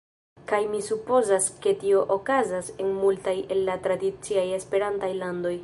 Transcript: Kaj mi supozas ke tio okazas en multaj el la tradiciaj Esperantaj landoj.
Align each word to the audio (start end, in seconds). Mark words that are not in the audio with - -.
Kaj 0.51 0.59
mi 0.69 0.79
supozas 0.85 1.49
ke 1.65 1.73
tio 1.83 2.01
okazas 2.15 2.73
en 2.85 2.91
multaj 3.03 3.37
el 3.57 3.63
la 3.69 3.77
tradiciaj 3.85 4.47
Esperantaj 4.59 5.15
landoj. 5.23 5.55